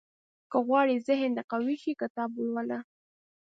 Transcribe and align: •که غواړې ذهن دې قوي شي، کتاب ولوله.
•که 0.51 0.57
غواړې 0.67 1.03
ذهن 1.07 1.31
دې 1.37 1.43
قوي 1.51 1.75
شي، 1.83 1.93
کتاب 2.01 2.29
ولوله. 2.37 2.79